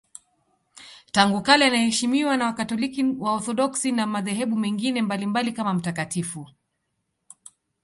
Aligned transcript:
Tangu 1.11 1.41
kale 1.41 1.65
anaheshimiwa 1.65 2.37
na 2.37 2.45
Wakatoliki, 2.45 3.03
Waorthodoksi 3.19 3.91
na 3.91 4.07
madhehebu 4.07 4.55
mengine 4.55 5.01
mbalimbali 5.01 5.53
kama 5.53 5.73
mtakatifu. 5.73 6.49